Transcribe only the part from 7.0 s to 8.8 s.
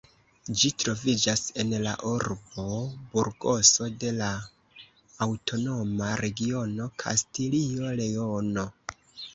Kastilio-Leono.